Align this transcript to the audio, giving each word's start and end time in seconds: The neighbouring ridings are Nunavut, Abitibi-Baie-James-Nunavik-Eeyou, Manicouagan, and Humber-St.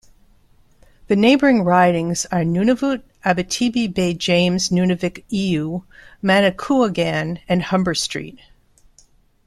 The 1.09 1.15
neighbouring 1.15 1.61
ridings 1.63 2.25
are 2.31 2.41
Nunavut, 2.43 3.03
Abitibi-Baie-James-Nunavik-Eeyou, 3.23 5.83
Manicouagan, 6.23 7.39
and 7.47 7.61
Humber-St. 7.61 8.39